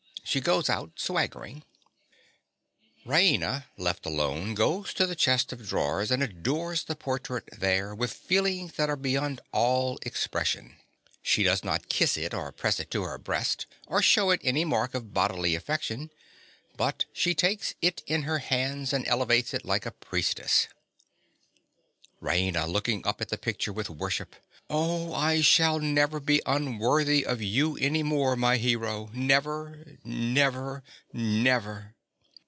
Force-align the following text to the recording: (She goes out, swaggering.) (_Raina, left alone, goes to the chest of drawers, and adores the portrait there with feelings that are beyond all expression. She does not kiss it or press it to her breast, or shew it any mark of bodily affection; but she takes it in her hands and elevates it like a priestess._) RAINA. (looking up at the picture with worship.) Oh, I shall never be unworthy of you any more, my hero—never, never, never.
(She 0.23 0.39
goes 0.39 0.69
out, 0.69 0.91
swaggering.) 0.95 1.65
(_Raina, 3.05 3.65
left 3.75 4.05
alone, 4.05 4.55
goes 4.55 4.93
to 4.93 5.05
the 5.05 5.13
chest 5.15 5.51
of 5.51 5.67
drawers, 5.67 6.09
and 6.09 6.23
adores 6.23 6.85
the 6.85 6.95
portrait 6.95 7.49
there 7.59 7.93
with 7.93 8.13
feelings 8.13 8.71
that 8.77 8.89
are 8.89 8.95
beyond 8.95 9.41
all 9.51 9.99
expression. 10.03 10.77
She 11.21 11.43
does 11.43 11.65
not 11.65 11.89
kiss 11.89 12.15
it 12.15 12.33
or 12.33 12.53
press 12.53 12.79
it 12.79 12.89
to 12.91 13.01
her 13.03 13.17
breast, 13.17 13.65
or 13.87 14.01
shew 14.01 14.31
it 14.31 14.39
any 14.41 14.63
mark 14.63 14.93
of 14.95 15.13
bodily 15.13 15.53
affection; 15.53 16.11
but 16.77 17.03
she 17.11 17.35
takes 17.35 17.73
it 17.81 18.01
in 18.07 18.21
her 18.21 18.39
hands 18.39 18.93
and 18.93 19.05
elevates 19.09 19.53
it 19.53 19.65
like 19.65 19.85
a 19.85 19.91
priestess._) 19.91 20.69
RAINA. 22.21 22.71
(looking 22.71 23.05
up 23.05 23.19
at 23.19 23.27
the 23.27 23.37
picture 23.37 23.73
with 23.73 23.89
worship.) 23.89 24.33
Oh, 24.73 25.13
I 25.13 25.41
shall 25.41 25.79
never 25.79 26.21
be 26.21 26.41
unworthy 26.45 27.25
of 27.25 27.41
you 27.41 27.75
any 27.79 28.03
more, 28.03 28.37
my 28.37 28.55
hero—never, 28.55 29.97
never, 30.05 30.83
never. 31.11 31.93